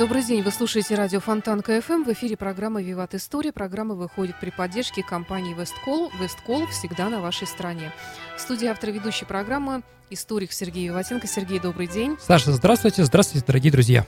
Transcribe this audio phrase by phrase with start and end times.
[0.00, 2.04] Добрый день, вы слушаете радио Фонтанка FM.
[2.04, 3.52] В эфире программа «Виват История».
[3.52, 6.10] Программа выходит при поддержке компании «Весткол».
[6.18, 7.92] «Весткол» всегда на вашей стороне.
[8.34, 11.26] В студии автор ведущей программы историк Сергей Виватенко.
[11.26, 12.16] Сергей, добрый день.
[12.18, 14.06] Саша, здравствуйте, здравствуйте, дорогие друзья.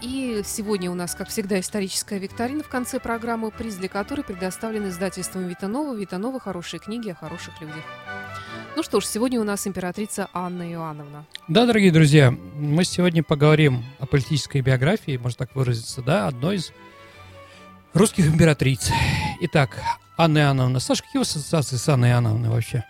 [0.00, 4.88] И сегодня у нас, как всегда, историческая викторина в конце программы, приз для которой предоставлен
[4.88, 5.92] издательством Витанова.
[5.92, 7.84] Витанова «Хорошие книги о хороших людях».
[8.80, 11.26] Ну что ж, сегодня у нас императрица Анна Иоанновна.
[11.48, 16.72] Да, дорогие друзья, мы сегодня поговорим о политической биографии, можно так выразиться, да, одной из
[17.92, 18.88] русских императриц.
[19.42, 19.76] Итак,
[20.16, 20.80] Анна Иоанновна.
[20.80, 22.82] Саша, какие у вас ассоциации с Анной Иоанновной вообще?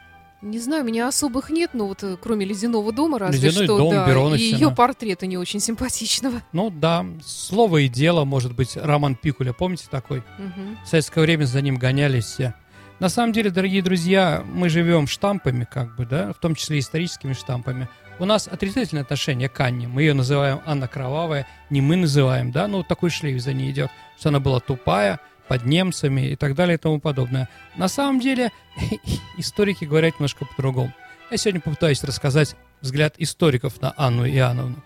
[0.42, 3.78] Не знаю, у меня особых нет, но вот э, кроме ледяного дома, разве Ледяной что,
[3.78, 4.56] дом, да, и Бероновщина.
[4.59, 6.40] ее портрета не очень симпатичного.
[6.52, 10.22] Ну да, слово и дело, может быть, Роман Пикуля, помните такой?
[10.38, 10.78] Мгм.
[10.84, 12.54] В советское время за ним гонялись все.
[13.01, 17.32] На самом деле, дорогие друзья, мы живем штампами, как бы, да, в том числе историческими
[17.32, 17.88] штампами.
[18.18, 19.88] У нас отрицательное отношение к Анне.
[19.88, 23.90] Мы ее называем Анна Кровавая, не мы называем, да, вот такой шлейф за ней идет,
[24.18, 27.48] что она была тупая, под немцами и так далее и тому подобное.
[27.74, 28.52] На самом деле,
[29.38, 30.93] историки говорят немножко по-другому.
[31.30, 34.76] Я сегодня попытаюсь рассказать взгляд историков на Анну Иоанновну.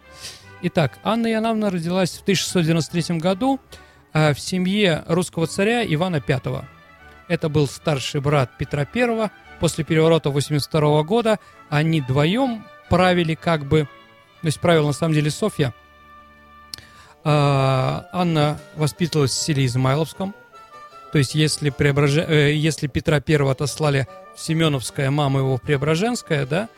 [0.63, 3.59] Итак, Анна Иоанновна родилась в 1693 году
[4.13, 6.65] э, в семье русского царя Ивана V.
[7.29, 9.31] Это был старший брат Петра I.
[9.61, 11.39] После переворота 82 года
[11.71, 13.89] они вдвоем правили как бы,
[14.43, 15.73] то есть правила на самом деле Софья.
[17.23, 20.35] А, Анна воспитывалась в селе Измайловском.
[21.13, 26.45] То есть если, Преображе- э, если Петра I отослали в Семеновское, мама его в Преображенское,
[26.45, 26.69] да,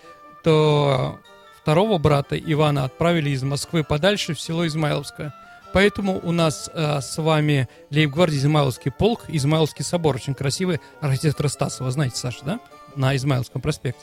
[0.45, 1.19] то
[1.61, 5.35] второго брата Ивана отправили из Москвы подальше в село Измайловское.
[5.77, 11.91] Поэтому у нас э, с вами лейб-гвардии Измайловский полк, Измайловский собор, очень красивый, архитектора Стасова,
[11.91, 12.61] знаете, Саша, да?
[12.95, 14.01] На Измайловском проспекте.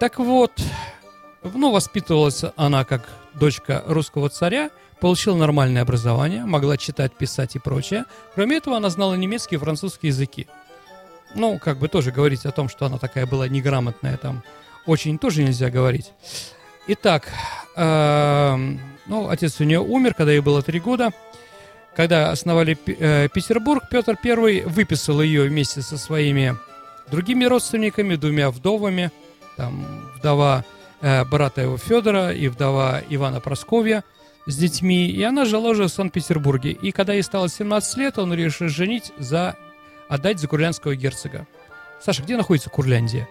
[0.00, 0.50] Так вот,
[1.44, 8.04] ну, воспитывалась она как дочка русского царя, получила нормальное образование, могла читать, писать и прочее.
[8.34, 10.48] Кроме этого, она знала немецкий и французский языки.
[11.36, 14.42] Ну, как бы тоже говорить о том, что она такая была неграмотная, там
[14.86, 16.12] очень тоже нельзя говорить.
[16.88, 17.28] Итак,
[17.76, 21.10] эм, ну, отец у нее умер, когда ей было три года.
[21.96, 26.56] Когда основали э, Петербург, Петр I выписал ее вместе со своими
[27.10, 29.10] другими родственниками, двумя вдовами.
[29.56, 29.84] Там
[30.16, 30.64] вдова
[31.00, 34.04] э, брата его Федора и вдова Ивана Просковья
[34.46, 35.08] с детьми.
[35.08, 36.70] И она жила уже в Санкт-Петербурге.
[36.70, 39.56] И когда ей стало 17 лет, он решил женить за...
[40.08, 41.48] отдать за курлянского герцога.
[42.00, 43.28] Саша, где находится Курляндия?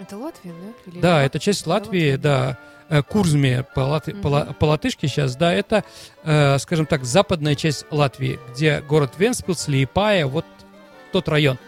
[0.00, 0.90] Это Латвия, да?
[0.92, 2.16] Или Да, это часть Латвии, Латвия.
[2.16, 2.58] да.
[2.88, 4.54] Э, Курзме по, латы- по ла- Мгм.
[4.54, 5.82] по латышке сейчас, да, это,
[6.24, 10.44] э, скажем так, западная часть Латвии, где город Венспилс, Лиепая, вот
[11.12, 11.58] тот район.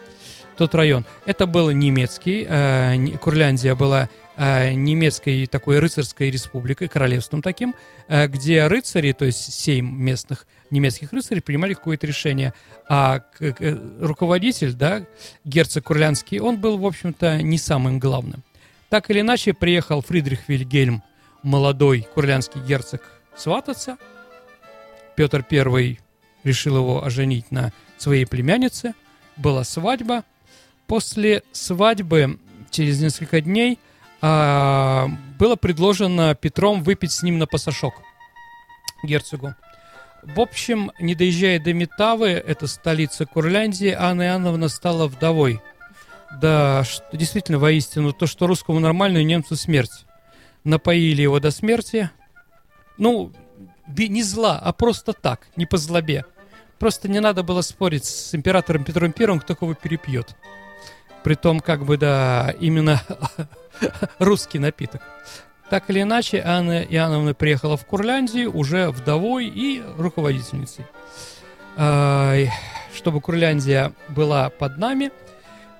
[0.56, 1.04] Тот район.
[1.26, 4.08] Это был немецкий, э, Курляндия была
[4.40, 7.74] э, немецкой такой рыцарской республикой, королевством таким,
[8.06, 12.54] э, где рыцари, то есть семь местных немецких рыцарей принимали какое-то решение,
[12.88, 13.22] а
[14.00, 15.02] руководитель, да,
[15.44, 18.42] герцог Курлянский, он был, в общем-то, не самым главным.
[18.90, 21.02] Так или иначе, приехал Фридрих Вильгельм,
[21.42, 23.02] молодой курлянский герцог,
[23.36, 23.98] свататься.
[25.16, 25.98] Петр I
[26.44, 28.94] решил его оженить на своей племяннице.
[29.36, 30.24] Была свадьба.
[30.86, 32.38] После свадьбы,
[32.70, 33.78] через несколько дней,
[34.20, 37.94] а, было предложено Петром выпить с ним на пасашок
[39.02, 39.54] герцогу.
[40.22, 45.60] В общем, не доезжая до Метавы, это столица Курляндии, Анна Иоанновна стала вдовой.
[46.40, 50.04] Да, что, действительно, воистину, то, что русскому нормально, немцу смерть.
[50.68, 52.10] Напоили его до смерти.
[52.98, 53.32] Ну,
[53.86, 56.26] не зла, а просто так, не по злобе.
[56.78, 60.36] Просто не надо было спорить с императором Петром Первым, кто кого перепьет.
[61.24, 63.02] Притом, как бы, да, именно
[64.18, 65.00] русский напиток.
[65.70, 70.84] Так или иначе, Анна Иоанновна приехала в Курляндию уже вдовой и руководительницей.
[72.94, 75.12] Чтобы Курляндия была под нами,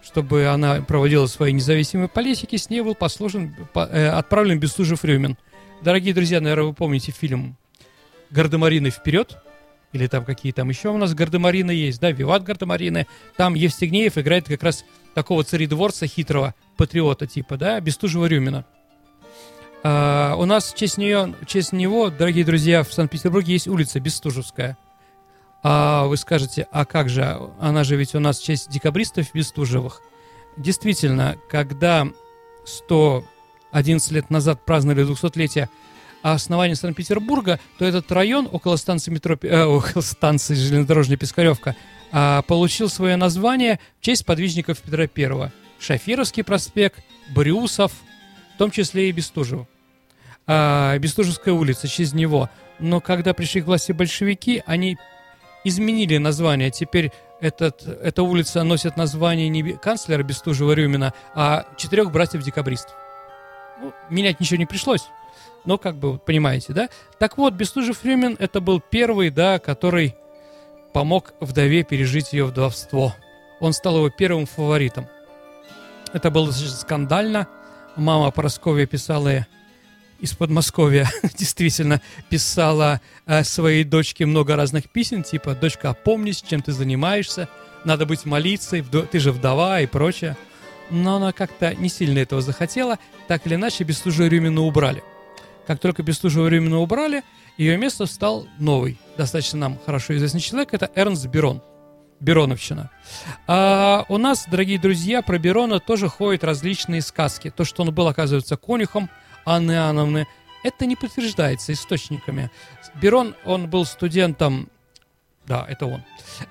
[0.02, 5.36] чтобы она проводила свои независимые политики, с ней был послужен, по- э, отправлен Бестужев Рюмин.
[5.82, 7.56] Дорогие друзья, наверное, вы помните фильм
[8.30, 9.38] «Гардемарины вперед»,
[9.92, 13.06] или там какие там еще у нас гардемарины есть, да, Виват гардемарины.
[13.36, 14.84] Там Евстигнеев играет как раз
[15.14, 18.66] такого царедворца хитрого, патриота типа, да, Бестужева Рюмина.
[19.82, 24.00] А, у нас в честь, нее, в честь него, дорогие друзья, в Санкт-Петербурге есть улица
[24.00, 24.76] Бестужевская.
[25.62, 30.02] А вы скажете, а как же, она же ведь у нас в честь декабристов Бестужевых.
[30.56, 32.06] Действительно, когда
[32.64, 35.68] 111 лет назад праздновали 200-летие
[36.22, 41.76] основания Санкт-Петербурга, то этот район около станции метро, э, около станции железнодорожная Пискаревка
[42.12, 45.50] э, получил свое название в честь подвижников Петра I.
[45.78, 47.92] Шафировский проспект, Брюсов,
[48.54, 49.66] в том числе и Бестужев.
[50.46, 52.50] А, Бестужевская улица через него.
[52.80, 54.98] Но когда пришли к власти большевики, они
[55.68, 56.70] изменили название.
[56.70, 62.94] Теперь этот, эта улица носит название не канцлера Бестужева-Рюмина, а четырех братьев-декабристов.
[63.80, 65.06] Ну, менять ничего не пришлось.
[65.64, 66.88] Но, как бы, понимаете, да?
[67.18, 70.16] Так вот, Бестужев-Рюмин это был первый, да, который
[70.92, 73.14] помог вдове пережить ее вдовство.
[73.60, 75.06] Он стал его первым фаворитом.
[76.12, 77.46] Это было скандально.
[77.96, 79.46] Мама Поросковья писала
[80.20, 86.72] из Подмосковья действительно писала э, своей дочке много разных писем, типа «Дочка, опомнись, чем ты
[86.72, 87.48] занимаешься,
[87.84, 90.36] надо быть молиться, ты же вдова» и прочее.
[90.90, 95.02] Но она как-то не сильно этого захотела, так или иначе Бестужеву Рюмину убрали.
[95.66, 97.22] Как только Бестужеву Рюмину убрали,
[97.58, 101.62] ее место стал новый, достаточно нам хорошо известный человек, это Эрнст Берон.
[102.20, 102.90] Бероновщина.
[103.46, 107.48] А у нас, дорогие друзья, про Берона тоже ходят различные сказки.
[107.50, 109.08] То, что он был, оказывается, конюхом,
[109.44, 110.26] Анны Иоанновны,
[110.62, 112.50] это не подтверждается источниками.
[113.00, 114.68] Берон, он был студентом,
[115.46, 116.02] да, это он.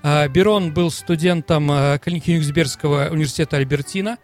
[0.02, 4.18] А, Берон был студентом э, Кёнигсбергского университета Альбертина,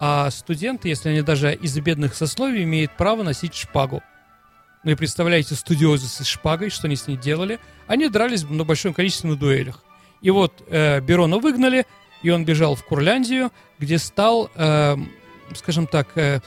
[0.00, 4.02] а студенты, если они даже из бедных сословий, имеют право носить шпагу.
[4.84, 7.58] Ну и представляете, студиозы с шпагой, что они с ней делали?
[7.86, 9.82] Они дрались на большом количестве на дуэлях.
[10.20, 11.86] И вот э, Берона выгнали,
[12.22, 14.96] и он бежал в Курляндию, где стал, э,
[15.54, 16.40] скажем так, э,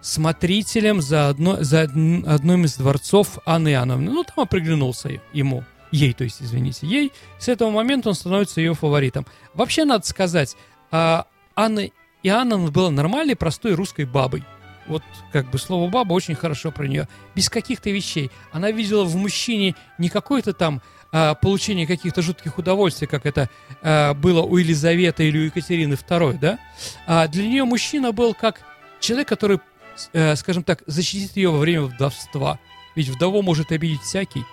[0.00, 4.10] смотрителем за, одно, за одним из дворцов Анны Иоанновны.
[4.10, 5.64] Ну, там оприглянулся ему.
[5.92, 7.12] Ей, то есть, извините, ей.
[7.38, 9.26] С этого момента он становится ее фаворитом.
[9.54, 10.56] Вообще, надо сказать,
[10.90, 11.88] а, Анна
[12.22, 14.44] Иоанновна была нормальной, простой русской бабой.
[14.86, 15.02] Вот
[15.32, 17.08] как бы слово баба очень хорошо про нее.
[17.34, 18.30] Без каких-то вещей.
[18.52, 20.82] Она видела в мужчине не какое-то там
[21.12, 23.48] а, получение каких-то жутких удовольствий, как это
[23.82, 26.58] а, было у Елизаветы или у Екатерины II, да?
[27.06, 28.60] А для нее мужчина был как
[29.00, 29.60] человек, который
[30.12, 32.58] э, скажем так, защитит ее во время вдовства.
[32.94, 34.44] Ведь вдову может обидеть всякий.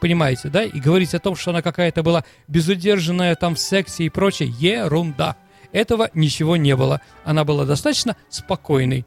[0.00, 0.64] Понимаете, да?
[0.64, 5.36] И говорить о том, что она какая-то была безудержанная там в сексе и прочее, ерунда.
[5.72, 7.00] Этого ничего не было.
[7.24, 9.06] Она была достаточно спокойной.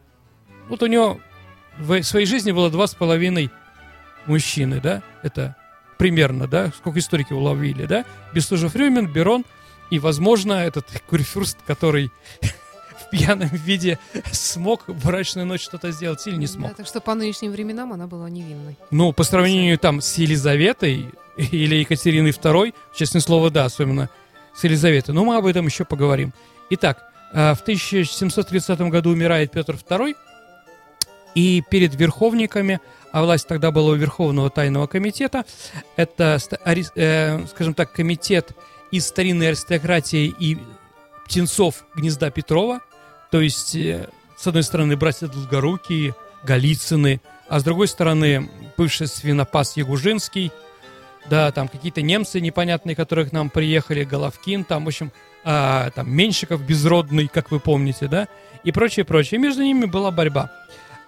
[0.70, 1.20] Вот у нее
[1.78, 3.52] в своей жизни было два с половиной
[4.26, 5.04] мужчины, да?
[5.24, 5.56] Это
[5.98, 6.72] примерно, да?
[6.76, 8.06] Сколько историки уловили, да?
[8.34, 9.46] Бестужев Рюмин, Берон
[9.90, 12.12] и, возможно, этот Курфюрст, который
[13.08, 14.00] в пьяном виде
[14.32, 16.70] смог в брачную ночь что-то сделать или не смог.
[16.70, 18.78] Да, так что по нынешним временам она была невинной.
[18.92, 24.10] Ну, по сравнению там с Елизаветой или Екатериной II, честное слово, да, особенно
[24.56, 25.14] с Елизаветой.
[25.14, 26.34] Но мы об этом еще поговорим.
[26.72, 30.16] Итак, э, в 1730 году умирает Петр II,
[31.36, 32.80] и перед верховниками,
[33.12, 35.46] а власть тогда была у Верховного Тайного Комитета,
[35.96, 36.40] это,
[36.96, 38.54] э, скажем так, комитет
[38.90, 40.58] из старинной аристократии и
[41.26, 42.80] птенцов гнезда Петрова,
[43.32, 49.78] то есть, э, с одной стороны, братья Долгорукие, Голицыны, а с другой стороны, бывший свинопас
[49.78, 50.52] Ягужинский,
[51.30, 55.12] да, там какие-то немцы непонятные, которые к нам приехали, Головкин, там, в общем,
[55.44, 58.28] а, там Меньшиков безродный, как вы помните, да,
[58.64, 59.40] и прочее, прочее.
[59.40, 60.52] между ними была борьба.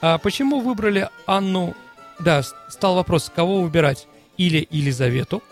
[0.01, 1.75] А почему выбрали Анну?
[2.19, 4.07] Да, стал вопрос, кого выбирать?
[4.38, 5.43] Или Елизавету,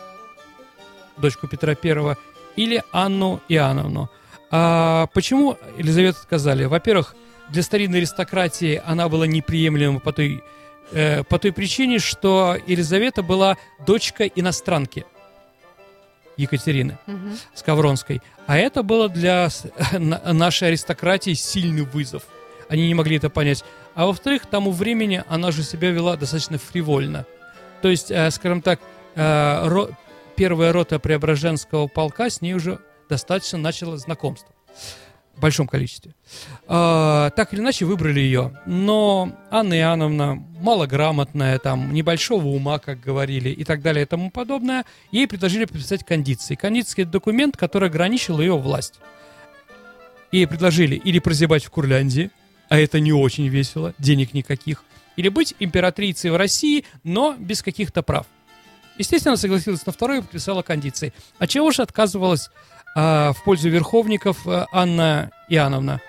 [1.18, 2.18] дочку Петра Первого,
[2.56, 4.10] или Анну Иоанновну.
[4.50, 6.66] А почему Елизавету отказали?
[6.66, 7.16] Во-первых,
[7.50, 10.44] для старинной аристократии она была неприемлема по той,
[10.92, 15.06] э, по той причине, что Елизавета была дочка иностранки
[16.38, 17.30] Екатерины угу.
[17.54, 18.22] Скавронской.
[18.46, 19.50] А это было для
[19.92, 22.24] нашей аристократии сильный вызов.
[22.70, 23.64] Они не могли это понять.
[23.96, 27.26] А во-вторых, тому времени она же себя вела достаточно фривольно.
[27.82, 28.80] То есть, э, скажем так,
[29.16, 29.90] э, ро,
[30.36, 34.54] первая рота Преображенского полка с ней уже достаточно начало знакомство
[35.38, 36.16] в большом количестве.
[36.68, 38.60] А, так или иначе выбрали ее.
[38.66, 44.86] Но Анна Иоанновна малограмотная, там, небольшого ума, как говорили, и так далее и тому подобное,
[45.12, 46.56] ей предложили подписать кондиции.
[46.56, 48.96] Кондиции– это документ, который ограничил ее власть.
[50.32, 52.32] Ей предложили или прозябать в Курляндии,
[52.68, 54.84] а это не очень весело, денег никаких,
[55.16, 58.26] или быть императрицей в России, но без каких-то прав.
[58.98, 61.14] Естественно, согласилась на второе и подписала кондиции.
[61.38, 62.50] А чего же отказывалась
[62.96, 66.02] а, в пользу верховников э, Анна Иоанновна.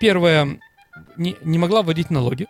[0.00, 0.60] Первое,
[1.16, 2.46] не, не могла вводить налоги.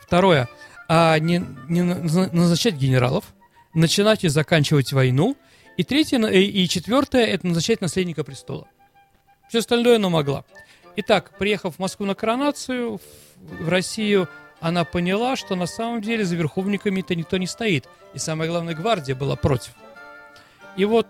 [0.00, 0.48] Второе,
[0.88, 3.24] а не, не назначать генералов,
[3.74, 5.36] начинать и заканчивать войну.
[5.76, 8.68] И третье, на- и четвертое, это назначать наследника престола.
[9.48, 10.44] Все остальное она могла.
[10.96, 13.00] Итак, приехав в Москву на коронацию,
[13.36, 14.28] в Россию,
[14.60, 17.88] она поняла, что на самом деле за верховниками-то никто не стоит.
[18.14, 19.72] И самое главное, гвардия была против.
[20.76, 21.08] И вот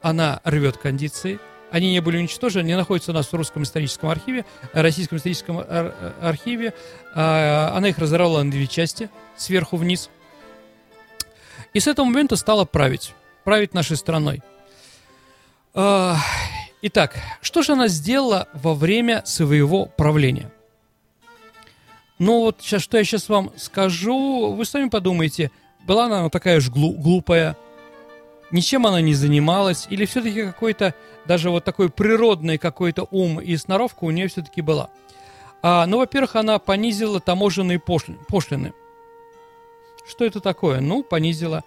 [0.00, 1.38] она рвет кондиции.
[1.70, 5.58] Они не были уничтожены, они находятся у нас в русском историческом архиве, э, российском историческом
[5.58, 6.72] ар- э, архиве.
[7.14, 10.08] А, Она их разорвала на две части, сверху вниз.
[11.74, 13.12] И с этого момента стала править.
[13.44, 14.42] Править нашей страной.
[15.74, 16.16] А,
[16.80, 20.50] Итак, что же она сделала во время своего правления?
[22.20, 25.50] Ну вот, сейчас, что я сейчас вам скажу, вы сами подумайте,
[25.86, 27.56] была она такая же глу- глупая,
[28.50, 30.94] ничем она не занималась, или все-таки какой-то,
[31.26, 34.90] даже вот такой природный какой-то ум и сноровка у нее все-таки была.
[35.62, 38.72] А, ну, во-первых, она понизила таможенные пошли- пошлины.
[40.08, 40.80] Что это такое?
[40.80, 41.64] Ну, понизила.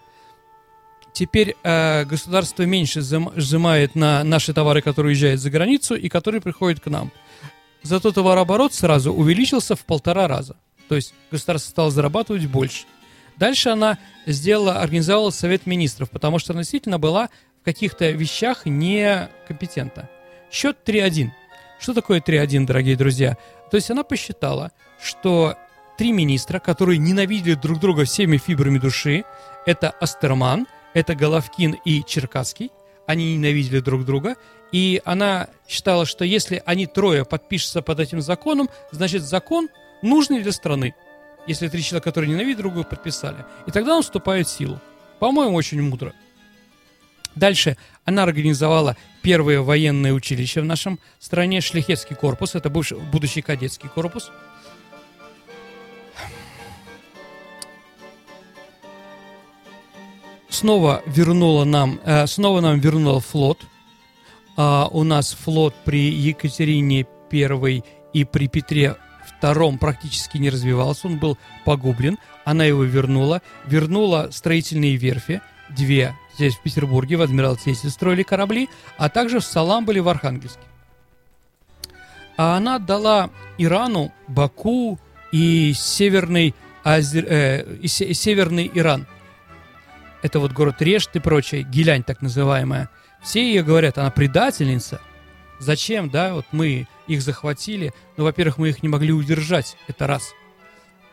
[1.14, 6.80] Теперь э, государство меньше сжимает на наши товары, которые уезжают за границу и которые приходят
[6.80, 7.12] к нам.
[7.84, 10.56] Зато товарооборот сразу увеличился в полтора раза.
[10.88, 12.86] То есть государство стало зарабатывать больше.
[13.42, 17.30] Дальше она сделала, организовала совет министров, потому что она действительно была
[17.62, 20.12] в каких-то вещах некомпетентна.
[20.52, 21.30] Счет 3-1.
[21.80, 23.36] Что такое 3-1, дорогие друзья?
[23.72, 24.72] То есть она посчитала,
[25.02, 25.56] что
[25.98, 29.24] три министра, которые ненавидели друг друга всеми фибрами души,
[29.66, 32.70] это Астерман, это Головкин и Черкасский,
[33.08, 34.36] они ненавидели друг друга,
[34.72, 39.68] и она считала, что если они трое подпишутся под этим законом, значит закон
[40.04, 40.94] нужный для страны.
[41.48, 43.46] Если три человека, которые ненавидят друг друга, подписали.
[43.68, 44.80] И тогда он вступает в силу.
[45.20, 46.14] По-моему, очень мудро.
[47.36, 53.90] Дальше она организовала первое военное училище в нашем стране, шляхетский корпус, это бывший, будущий кадетский
[53.90, 54.32] корпус.
[60.50, 63.60] Снова вернула нам, э, снова нам вернула флот.
[64.58, 67.84] А, у нас флот при Екатерине I
[68.14, 68.98] и при Петре
[69.42, 72.18] II практически не развивался, он был погублен.
[72.46, 79.10] Она его вернула, вернула строительные верфи, две здесь в Петербурге, в Адмиралтействе строили корабли, а
[79.10, 80.62] также в Саламболе в Архангельске.
[82.38, 85.00] А она дала Ирану, Баку
[85.32, 89.06] и Северный, Азер- э, и Северный Иран.
[90.24, 92.90] Это вот город Решт и прочее, Гилянь так называемая.
[93.22, 95.02] Все ее говорят, она предательница.
[95.60, 97.94] Зачем, да, вот мы их захватили.
[98.18, 100.34] Ну, во-первых, мы их не могли удержать, это раз.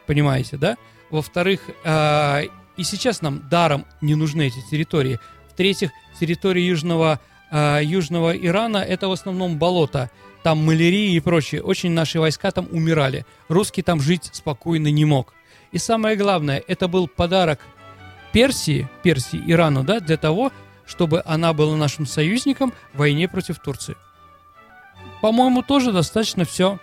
[0.07, 0.77] Понимаете, да?
[1.11, 2.43] Во-вторых, а,
[2.77, 5.19] и сейчас нам даром не нужны эти территории.
[5.51, 5.91] В-третьих,
[6.21, 10.11] территория южного, а, южного Ирана это в основном болото.
[10.43, 11.63] Там малярия и прочее.
[11.63, 13.27] Очень наши войска там умирали.
[13.49, 15.35] Русский там жить спокойно не мог.
[15.73, 17.61] И самое главное, это был подарок
[18.33, 20.53] Персии, Персии, Ирану, да, для того,
[20.87, 23.97] чтобы она была нашим союзником в войне против Турции.
[25.21, 26.79] По-моему, тоже достаточно все,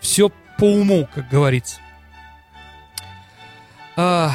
[0.00, 1.80] все по уму, как говорится.
[3.96, 4.32] А,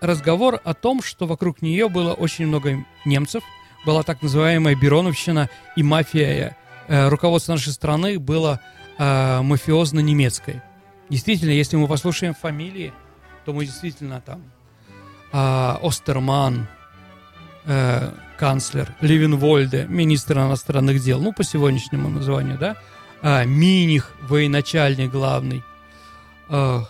[0.00, 3.42] разговор о том, что вокруг нее было очень много немцев,
[3.84, 6.56] была так называемая Бероновщина и мафия.
[6.88, 8.60] Э, руководство нашей страны было
[8.98, 10.62] э, мафиозно-немецкой.
[11.08, 12.92] Действительно, если мы послушаем фамилии,
[13.44, 14.42] то мы действительно там
[15.32, 16.68] а, Остерман,
[17.66, 22.76] э, канцлер, Левенвольде, министр иностранных дел, ну, по сегодняшнему названию, да,
[23.22, 25.62] а, Миних, военачальник главный,
[26.48, 26.84] а,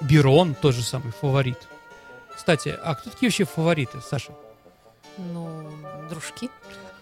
[0.00, 1.58] Берон, тот же самый фаворит.
[2.36, 4.32] Кстати, а кто такие вообще фавориты, Саша?
[5.18, 5.62] Ну,
[6.10, 6.50] дружки.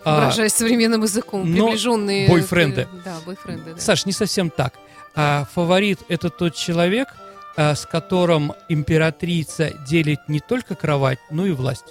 [0.04, 2.28] А, Выражаясь современным языком, но приближенные...
[2.28, 2.84] бойфренды.
[2.84, 3.80] к- Да, бойфренды, да.
[3.80, 4.74] Саш, не совсем так.
[5.16, 7.08] А, фаворит это тот человек,
[7.56, 11.86] а, с которым императрица делит не только кровать, но и власть.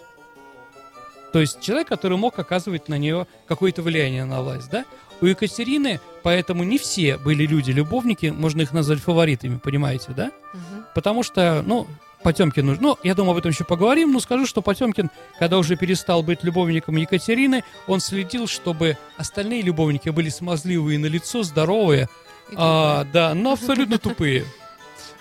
[1.33, 4.85] То есть человек, который мог оказывать на нее какое-то влияние на власть, да?
[5.19, 10.31] У Екатерины, поэтому не все были люди-любовники, можно их назвать фаворитами, понимаете, да?
[10.53, 10.85] Мгм.
[10.93, 11.87] Потому что, ну,
[12.21, 15.09] Потемкин, ну, я думаю, об этом еще поговорим, но скажу, что Потемкин,
[15.39, 21.41] когда уже перестал быть любовником Екатерины, он следил, чтобы остальные любовники были смазливые на лицо,
[21.41, 22.09] здоровые,
[22.55, 24.45] а, да, но абсолютно тупые.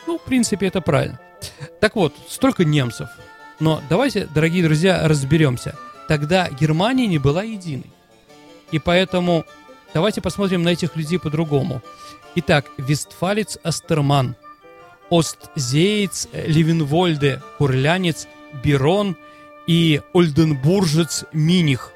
[0.07, 1.19] Ну, в принципе, это правильно.
[1.81, 3.09] Так вот, столько немцев.
[3.61, 5.75] Но давайте, дорогие друзья, разберемся.
[6.09, 7.91] Тогда Германия не была единой.
[8.71, 9.45] И поэтому
[9.95, 11.83] давайте посмотрим на этих людей по-другому.
[12.35, 14.37] Итак, Вестфалец Астерман,
[15.11, 18.27] Остзеец Левенвольде, Курлянец
[18.65, 19.17] Берон
[19.67, 21.93] и Ольденбуржец Миних.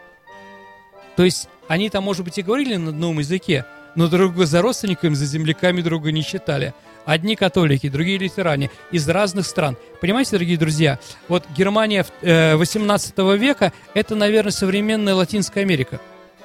[1.17, 5.15] То есть они там, может быть, и говорили на одном языке, но друг за родственниками,
[5.15, 6.75] за земляками друга не считали.
[7.07, 9.77] Одни католики, другие лютеране из разных стран.
[10.01, 10.99] Понимаете, дорогие друзья,
[11.29, 16.01] вот Германия э, 18 века– это, наверное, современная Латинская Америка.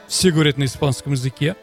[0.07, 1.55] Все говорят на испанском языке,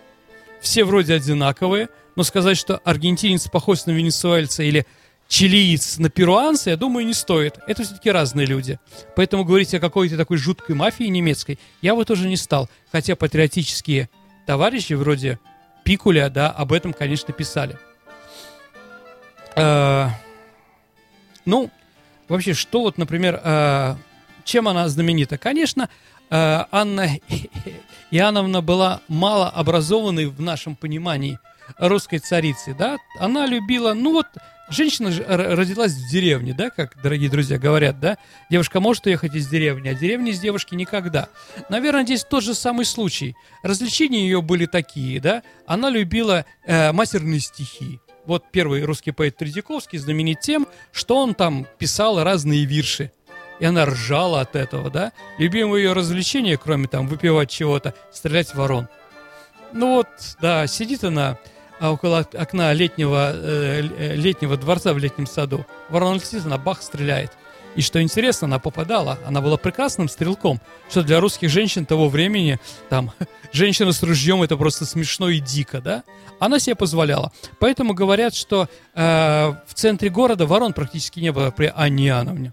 [0.60, 4.84] все вроде одинаковые, но сказать, что аргентинец похож на венесуэльца или
[5.28, 7.60] чилиец на перуанца, я думаю, не стоит.
[7.68, 8.80] Это все-таки разные люди.
[9.14, 12.68] Поэтому говорить о какой-то такой жуткой мафии немецкой я бы тоже не стал.
[12.90, 14.08] Хотя патриотические
[14.44, 15.38] товарищи вроде
[15.84, 17.78] Пикуля, да, об этом, конечно, писали.
[19.58, 20.08] Э,
[21.44, 21.70] ну,
[22.28, 23.94] вообще, что вот, например, э,
[24.44, 25.38] чем она знаменита?
[25.38, 25.88] Конечно,
[26.30, 27.08] э, Анна
[28.10, 31.38] Иоанновна была малообразованной в нашем понимании
[31.78, 32.98] русской царицы, да?
[33.18, 34.26] Она любила, ну вот,
[34.70, 38.18] Женщина родилась в деревне, да, как дорогие друзья говорят, да?
[38.50, 41.30] Девушка может уехать из деревни, а деревни из девушки никогда.
[41.70, 43.34] Наверное, здесь тот же самый случай.
[43.62, 45.42] Развлечения ее были такие, да?
[45.66, 47.98] Она любила э, матерные стихи.
[48.28, 53.10] Вот первый русский поэт Тредяковский знаменит тем, что он там писал разные вирши.
[53.58, 55.12] И она ржала от этого, да?
[55.38, 58.86] Любимое ее развлечение, кроме там выпивать чего-то, стрелять в ворон.
[59.72, 60.08] Ну вот,
[60.42, 61.38] да, сидит она
[61.80, 63.80] а около окна летнего, э,
[64.14, 65.64] летнего дворца в летнем саду.
[65.88, 67.32] Ворона летит, она бах стреляет.
[67.76, 72.58] И что интересно, она попадала, она была прекрасным стрелком, что для русских женщин того времени,
[72.90, 73.12] там,
[73.52, 76.04] женщина с ружьем это просто смешно и дико, да?
[76.38, 77.32] Она себе позволяла.
[77.58, 79.00] Поэтому говорят, что э,
[79.66, 82.52] в центре города ворон практически не было при Анне Иоанновне.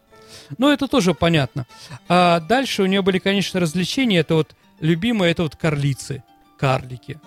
[0.57, 1.65] Но это тоже понятно.
[2.07, 4.19] А дальше у нее были, конечно, развлечения.
[4.19, 6.23] Это вот любимые, это вот карлицы,
[6.57, 7.19] карлики.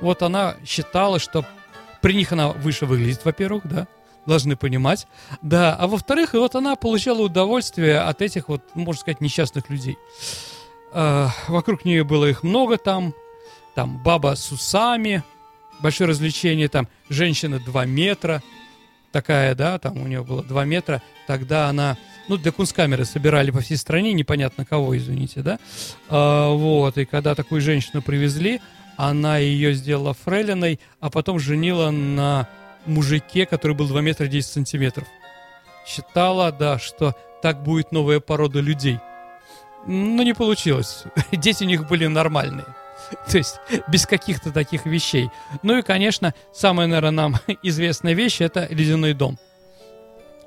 [0.00, 1.44] Вот она считала, что
[2.00, 3.88] при них она выше выглядит, во-первых, да,
[4.26, 5.06] должны понимать.
[5.42, 9.96] Да, а во-вторых, вот она получала удовольствие от этих вот, можно сказать, несчастных людей.
[10.92, 13.14] Э, вокруг нее было их много там,
[13.74, 15.22] там баба с усами,
[15.80, 18.42] большое развлечение, там женщина 2 метра,
[19.12, 21.96] такая, да, там у нее было 2 метра, тогда она,
[22.28, 25.58] ну, для кунсткамеры собирали по всей стране, непонятно кого, извините, да,
[26.08, 28.60] а, вот, и когда такую женщину привезли,
[28.96, 32.48] она ее сделала фрейлиной, а потом женила на
[32.84, 35.06] мужике, который был 2 метра 10 сантиметров.
[35.86, 38.98] Считала, да, что так будет новая порода людей.
[39.88, 41.04] Но не получилось.
[41.32, 42.66] Дети у них были нормальные.
[43.30, 45.30] То есть без каких-то таких вещей.
[45.62, 49.38] Ну и, конечно, самая, наверное, нам известная вещь– это ледяной дом.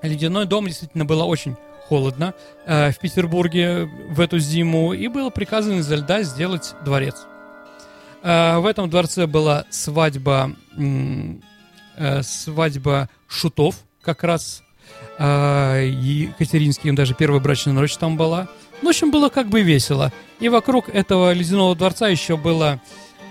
[0.04, 1.56] Ледяной дом действительно было очень
[1.88, 7.26] холодно э, в Петербурге в эту зиму, и было приказано из льда сделать дворец.
[8.22, 14.62] Э, в этом дворце была свадьба, э, свадьба шутов, как раз.
[15.18, 18.48] Э, Екатеринским даже первая брачная ночь там была.
[18.82, 20.12] В общем, было как бы весело.
[20.40, 22.80] И вокруг этого ледяного дворца еще была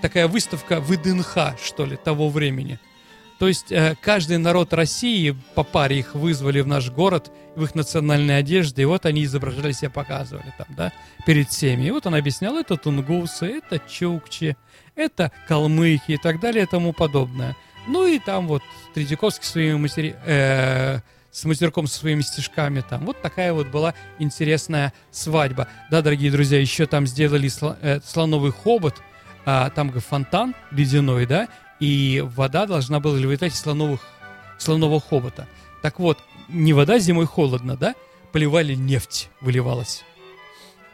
[0.00, 2.78] такая выставка ВДНХ, что ли, того времени.
[3.40, 7.74] То есть э, каждый народ России, по паре их вызвали в наш город в их
[7.74, 10.92] национальной одежде, и вот они изображали себя, показывали там, да,
[11.26, 11.86] перед всеми.
[11.86, 14.56] И вот он объяснял, это тунгусы, это чукчи,
[14.94, 17.56] это калмыки и так далее и тому подобное.
[17.88, 18.62] Ну и там вот
[18.94, 20.14] Третьяковский своими матери...
[20.26, 21.00] э,
[21.32, 23.06] с матерком со своими стишками там.
[23.06, 25.68] Вот такая вот была интересная свадьба.
[25.90, 28.96] Да, дорогие друзья, еще там сделали сло, э, слоновый хобот,
[29.46, 34.00] а, там фонтан ледяной, да, и вода должна была вылетать из слоновых,
[34.58, 35.48] слонового хобота.
[35.82, 37.94] Так вот, не вода зимой холодно, да,
[38.32, 40.04] поливали нефть, выливалась.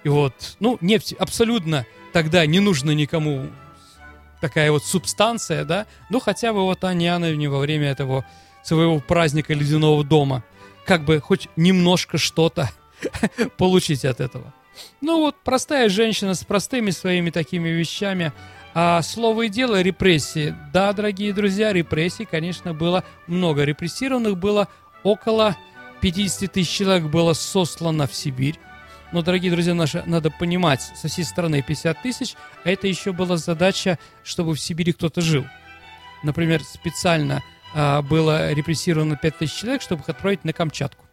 [0.04, 3.50] И вот, ну, нефть абсолютно тогда не нужно никому
[4.40, 8.24] такая вот субстанция, да, ну хотя бы вот Анне Иоанновне во время этого
[8.66, 10.42] своего праздника ледяного дома,
[10.84, 12.70] как бы хоть немножко что-то
[13.56, 14.52] получить от этого.
[15.00, 18.32] Ну вот, простая женщина с простыми своими такими вещами.
[18.74, 20.54] А слово и дело репрессии.
[20.72, 23.64] Да, дорогие друзья, репрессий, конечно, было много.
[23.64, 24.68] Репрессированных было
[25.02, 25.56] около
[26.02, 28.58] 50 тысяч человек было сослано в Сибирь.
[29.12, 33.36] Но, дорогие друзья наши, надо понимать, со всей страны 50 тысяч, а это еще была
[33.36, 35.46] задача, чтобы в Сибири кто-то жил.
[36.22, 37.42] Например, специально
[37.74, 41.04] было репрессировано 5 тысяч человек, чтобы их отправить на Камчатку.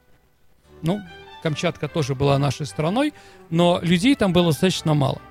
[0.81, 1.01] Ну,
[1.41, 3.13] Камчатка тоже была нашей страной,
[3.49, 5.21] но людей там было достаточно мало.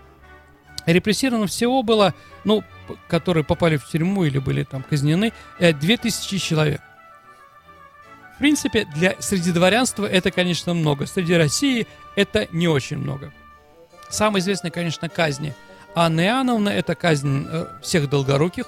[0.85, 2.65] Репрессировано всего было, ну,
[3.09, 6.81] которые попали в тюрьму или были там казнены, 2000 э, человек
[8.43, 11.07] принципе, для, среди дворянства это, конечно, много.
[11.07, 13.33] Среди России это не очень много.
[14.11, 15.55] Самая известная, конечно, казни
[15.95, 18.67] Анны Иоанновны– это казнь э, всех долгоруких.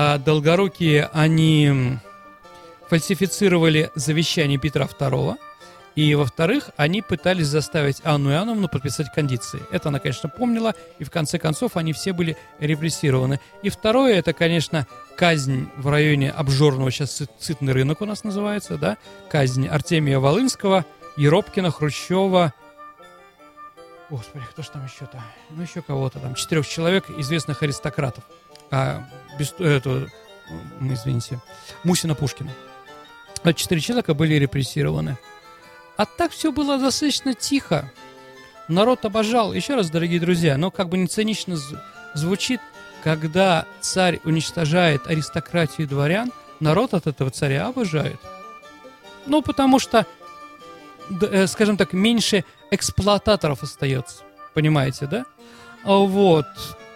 [0.00, 1.98] А долгорукие, они
[2.88, 5.34] фальсифицировали завещание Петра II,
[5.96, 9.60] и, во-вторых, они пытались заставить Анну Иоанновну подписать кондиции.
[9.72, 13.40] Это она, конечно, помнила, и в конце концов они все были репрессированы.
[13.64, 18.98] И второе, это, конечно, казнь в районе Обжорного, сейчас Сытный рынок у нас называется, да,
[19.28, 20.84] казнь Артемия Волынского,
[21.16, 22.54] Еропкина, Хрущева,
[24.10, 25.22] Господи, кто ж там еще-то?
[25.50, 26.34] Ну, еще кого-то там.
[26.34, 28.24] Четырех человек, известных аристократов.
[28.70, 29.06] А,
[29.38, 30.08] без, эту,
[30.80, 31.40] м, извините,
[31.84, 32.50] Мусина Пушкина.
[33.42, 35.18] А четыре человека были репрессированы.
[35.96, 37.90] А так все было достаточно тихо.
[38.68, 39.52] Народ обожал.
[39.52, 41.56] Еще раз, дорогие друзья, но как бы не цинично
[42.14, 42.60] звучит,
[43.04, 48.18] когда царь уничтожает аристократию дворян, народ от этого царя обожает.
[49.26, 50.06] Ну, потому что,
[51.20, 54.22] э, скажем так, меньше эксплуататоров остается.
[54.54, 55.24] Понимаете, да?
[55.84, 56.46] А Вот.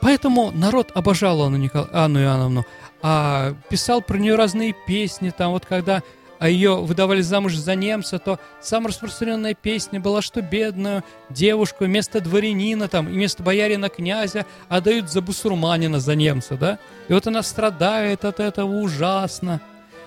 [0.00, 1.86] Поэтому народ обожал Анну, Никол...
[1.92, 2.64] Анну Иоанновну.
[3.02, 5.30] А писал про нее разные песни.
[5.30, 6.02] Там вот когда
[6.42, 12.20] а ее выдавали замуж за немца, то самая распространенная песня была, что бедную девушку вместо
[12.20, 16.80] дворянина там, и вместо боярина князя отдают за бусурманина, за немца, да?
[17.06, 19.60] И вот она страдает от этого ужасно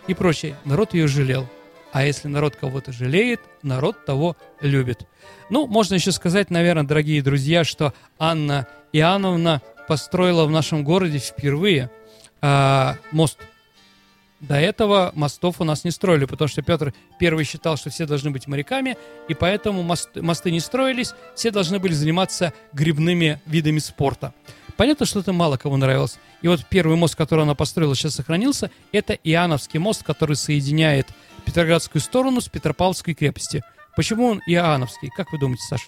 [0.08, 0.58] и прочее.
[0.65, 1.47] Народ ее жалел.
[1.95, 5.08] А если народ кого-то жалеет, народ того любит.
[5.49, 11.89] Ну, можно еще сказать, наверное, дорогие друзья, что Анна Иоанновна построила в нашем городе впервые
[12.41, 13.39] а, мост.
[14.41, 18.29] До этого мостов у нас не строили, потому что Петр первый считал, что все должны
[18.29, 18.97] быть моряками,
[19.29, 24.34] и поэтому мост- мосты не строились, все должны были заниматься грибными видами спорта.
[24.75, 26.19] Понятно, что это мало кому нравилось.
[26.41, 31.08] И вот первый мост, который она построила, сейчас сохранился, это Иоанновский мост, который соединяет
[31.45, 33.63] Петроградскую сторону с Петропавловской крепости.
[33.95, 35.10] Почему он Иоанновский?
[35.15, 35.86] Как вы думаете, Саша?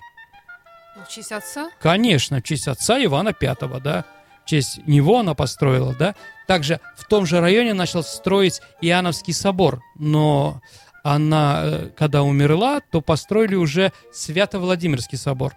[1.06, 1.70] В честь отца?
[1.80, 4.06] Конечно, в честь отца Ивана Пятого, да.
[4.46, 6.15] В честь него она построила, да.
[6.48, 10.62] Также в том же районе начал строить Иоанновский собор, но
[11.04, 15.54] она, э, когда умерла, то построили уже Свято-Владимирский собор.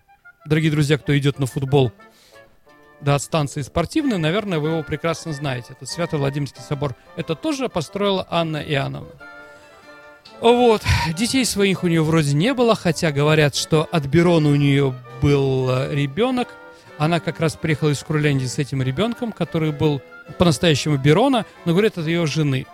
[0.46, 1.92] Дорогие друзья, кто идет на футбол
[3.00, 5.68] до от станции спортивной, наверное, вы его прекрасно знаете.
[5.70, 6.94] Это Свято-Владимирский собор.
[7.16, 9.10] Это тоже построила Анна Иоанновна.
[10.40, 10.82] Вот.
[11.16, 15.68] Детей своих у нее вроде не было, хотя говорят, что от Берона у нее был
[15.68, 16.48] э, ребенок.
[16.96, 20.00] Она как раз приехала из Курляндии с этим ребенком, который был
[20.38, 22.66] по-настоящему Берона, но говорят, от ее жены.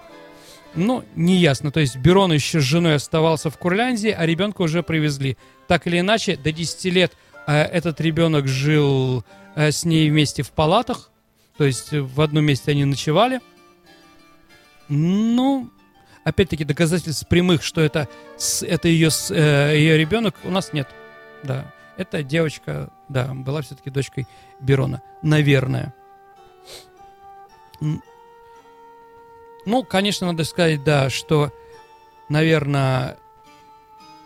[0.77, 1.73] Ну, неясно.
[1.73, 5.37] То есть Берон еще с женой оставался в Курляндии, а ребенка уже привезли.
[5.67, 7.13] Так или иначе, до 10 лет
[7.47, 9.25] э, этот ребенок жил
[9.57, 11.11] э, с ней вместе в палатах.
[11.57, 13.41] То есть в одном месте они ночевали.
[14.89, 15.71] Ну,
[16.27, 18.09] опять-таки, доказательств прямых, что это,
[18.63, 20.89] это ее, э, ее ребенок, у нас нет.
[21.45, 21.73] Да.
[21.97, 24.27] Эта девочка, да, была все-таки дочкой
[24.59, 25.03] Берона.
[25.23, 25.95] Наверное.
[27.81, 28.03] Ну,
[29.89, 31.53] конечно, надо сказать, да, что,
[32.29, 33.19] наверное,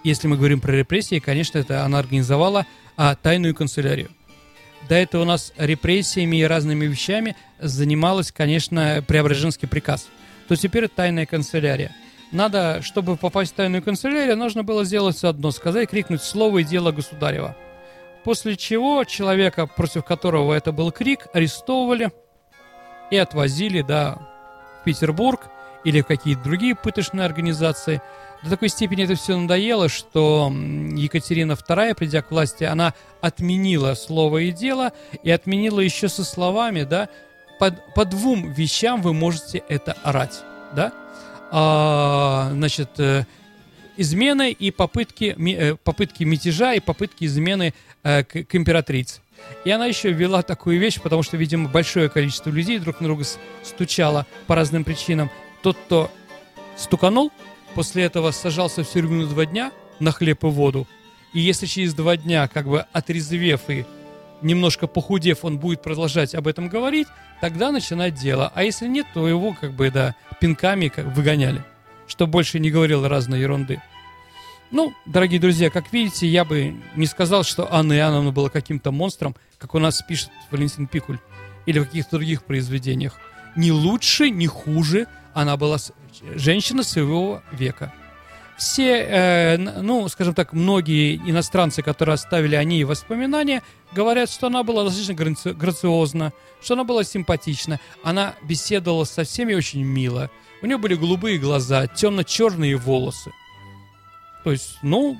[0.02, 4.10] если мы говорим про репрессии, конечно, это она организовала а, тайную канцелярию.
[4.88, 10.08] До этого у нас репрессиями и разными вещами занималась, конечно, Преображенский приказ.
[10.50, 11.94] То теперь тайная канцелярия.
[12.32, 16.90] Надо, чтобы попасть в тайную канцелярию, нужно было сделать одно, сказать, крикнуть слово и дело
[16.90, 17.56] государева.
[18.24, 22.10] После чего человека, против которого это был крик, арестовывали
[23.12, 24.18] и отвозили, да,
[24.80, 25.42] в Петербург
[25.84, 28.02] или в какие-то другие пыточные организации.
[28.42, 34.38] До такой степени это все надоело, что Екатерина II, придя к власти, она отменила слово
[34.38, 34.90] и дело,
[35.22, 37.08] и отменила еще со словами, да,
[37.60, 40.42] по, по двум вещам вы можете это орать,
[40.74, 40.92] да?
[41.52, 43.26] А, значит, э,
[43.98, 49.20] измены и попытки, э, попытки мятежа и попытки измены э, к, к императрице.
[49.66, 53.24] И она еще ввела такую вещь, потому что, видимо, большое количество людей друг на друга
[53.62, 55.30] стучало по разным причинам.
[55.62, 56.10] Тот, кто
[56.78, 57.30] стуканул,
[57.74, 60.86] после этого сажался в тюрьму на два дня на хлеб и воду.
[61.34, 63.84] И если через два дня, как бы отрезвев и
[64.42, 67.08] немножко похудев, он будет продолжать об этом говорить,
[67.40, 68.50] тогда начинать дело.
[68.54, 71.62] А если нет, то его, как бы, да, пинками как выгоняли,
[72.06, 73.82] чтобы больше не говорил разной ерунды.
[74.70, 79.34] Ну, дорогие друзья, как видите, я бы не сказал, что Анна Иоанновна была каким-то монстром,
[79.58, 81.18] как у нас пишет Валентин Пикуль,
[81.66, 83.18] или в каких-то других произведениях.
[83.56, 85.78] Ни лучше, ни хуже она была
[86.36, 87.92] женщина своего века.
[88.60, 94.62] Все, э, ну, скажем так, многие иностранцы, которые оставили о ней воспоминания, говорят, что она
[94.64, 97.80] была достаточно граци- грациозна, что она была симпатична.
[98.04, 100.30] Она беседовала со всеми очень мило.
[100.60, 103.32] У нее были голубые глаза, темно-черные волосы.
[104.44, 105.18] То есть, ну,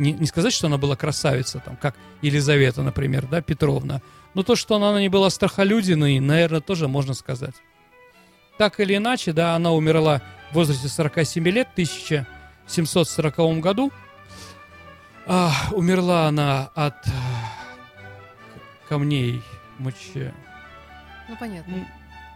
[0.00, 4.02] не, не сказать, что она была красавица, там, как Елизавета, например, да, Петровна.
[4.34, 7.54] Но то, что она не была страхолюдиной, наверное, тоже можно сказать.
[8.58, 10.20] Так или иначе, да, она умерла
[10.50, 13.92] в возрасте 47 лет, в 1740 году.
[15.26, 17.10] А, умерла она от а,
[18.88, 19.42] камней
[19.78, 20.34] моче...
[21.28, 21.86] Ну, понятно.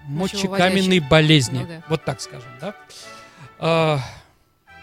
[0.07, 1.59] Мочекаменной болезни.
[1.61, 1.83] Ну да.
[1.88, 2.74] Вот так скажем, да?
[3.59, 3.98] А,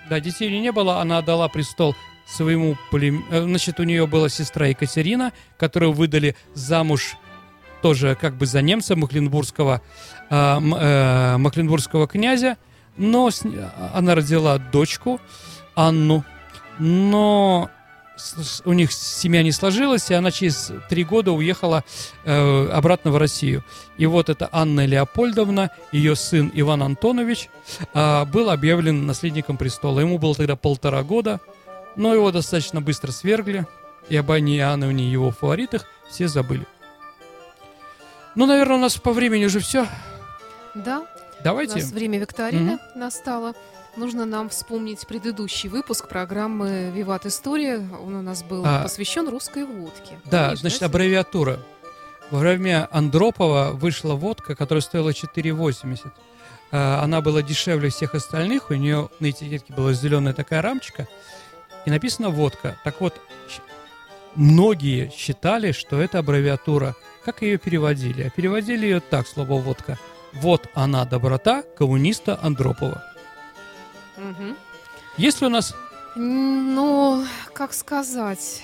[0.09, 1.95] да, детей у нее не было, она отдала престол
[2.27, 3.25] своему плем...
[3.31, 7.15] э, Значит, у нее была сестра Екатерина, которую выдали замуж
[7.81, 9.81] тоже как бы за немца Махленбургского,
[10.29, 12.57] а, м- э, Махленбургского князя,
[12.97, 13.43] но с-
[13.93, 15.19] она родила дочку
[15.75, 16.23] Анну,
[16.79, 17.69] но
[18.65, 21.83] у них семья не сложилась, и она через три года уехала
[22.23, 23.63] э, обратно в Россию.
[23.97, 27.49] И вот эта Анна Леопольдовна, ее сын Иван Антонович,
[27.93, 30.01] а, был объявлен наследником престола.
[30.01, 31.39] Ему было тогда полтора года,
[31.95, 33.65] но его достаточно быстро свергли,
[34.09, 36.67] и об Анне Иоанновне и его фаворитах все забыли.
[38.35, 39.87] Ну, наверное, у нас по времени уже все.
[40.75, 41.05] Да,
[41.41, 41.75] у Давайте.
[41.75, 43.53] нас время викторины настало.
[43.97, 47.77] Нужно нам вспомнить предыдущий выпуск программы «Виват История».
[47.77, 48.83] Он у нас был А.
[48.83, 50.17] посвящен русской водке.
[50.25, 50.87] Да, Помнишь, значит, Сергей?
[50.95, 51.59] аббревиатура.
[52.29, 56.11] Во время Андропова вышла водка, которая стоила 4,80.
[56.71, 61.09] А, Она была дешевле всех остальных, у нее на этикетке была зеленая такая рамочка,
[61.85, 62.77] и написано водка.
[62.85, 63.19] Так вот,
[64.35, 66.95] многие считали, что это аббревиатура.
[67.25, 68.23] Как ее переводили?
[68.23, 69.99] А переводили ее так, слово водка.
[70.33, 73.03] Вот она, доброта коммуниста Андропова.
[74.17, 74.55] Мгм.
[75.17, 75.75] Есть ли у нас...
[76.15, 78.63] Ну, как сказать...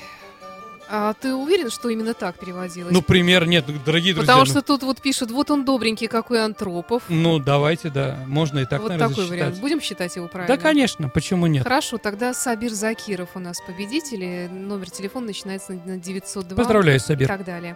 [0.90, 2.94] А ты уверен, что именно так переводилось?
[2.94, 4.34] Ну, пример нет, дорогие друзья.
[4.34, 7.04] Потому ну- что тут вот пишут, вот он добренький, какой Антропов.
[7.10, 8.18] Ну, давайте, да.
[8.26, 9.40] Можно и так, вот наверное, такой засчитать.
[9.40, 9.60] вариант.
[9.60, 10.56] Будем считать его правильно?
[10.56, 11.64] Да, конечно, почему нет?
[11.64, 14.24] Хорошо, тогда Сабир Закиров у нас победитель.
[14.24, 16.56] и Номер телефона начинается на на 902.
[16.56, 17.28] Поздравляю, И Сабир.
[17.28, 17.76] так далее.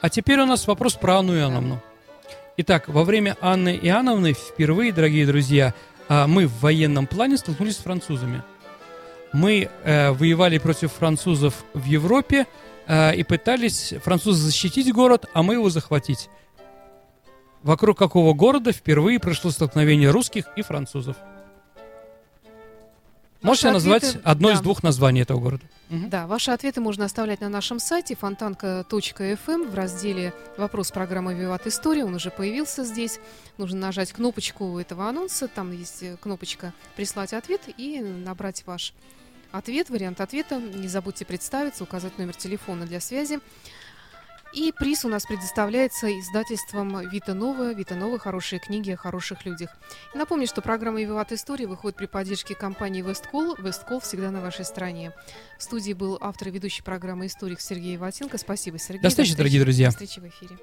[0.00, 1.80] А теперь у нас вопрос про Анну Иоанновну.
[2.56, 5.74] Итак, во время Анны Иоанновны впервые, дорогие друзья,
[6.08, 8.44] а, мы в военном плане столкнулись с французами.
[9.32, 12.46] Мы э, воевали против французов в Европе
[12.86, 16.28] э, и пытались французы защитить город, а мы его захватить.
[17.64, 21.16] Вокруг какого города впервые прошло столкновение русских и французов?
[23.44, 24.62] Можете Ваши назвать ответы- одно из да.
[24.62, 25.64] двух названий этого города?
[25.90, 26.08] Мгм.
[26.10, 32.04] Да, ваши ответы можно оставлять на нашем сайте фонтанка.фм в разделе «Вопрос программы «Виват История».
[32.04, 33.20] Он уже появился здесь.
[33.58, 35.46] Нужно нажать кнопочку этого анонса.
[35.46, 38.94] Там есть э, кнопочка «Прислать ответ» и набрать ваш
[39.52, 40.58] ответ, вариант ответа.
[40.58, 43.40] Не забудьте представиться, указать номер телефона для связи.
[44.54, 47.74] И приз у нас предоставляется издательством Вита Нова.
[47.74, 49.70] Вита Нова– хорошие книги о хороших людях.
[50.14, 53.56] И напомню, что программа «Виват История» выходит при поддержке компании «Весткол».
[53.58, 55.12] «Весткол» всегда на вашей стороне.
[55.58, 58.38] В студии был автор и ведущий программы «Историк» Сергей Ватенко.
[58.38, 59.02] Спасибо, Сергей.
[59.02, 59.88] До встречи, дорогие друзья.
[59.88, 60.56] До встречи в эфире.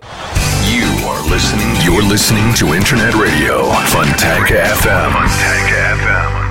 [0.70, 1.76] You are listening.
[1.84, 5.12] You're listening to Internet Radio Fontanka FM.
[5.12, 6.51] Fontanka FM.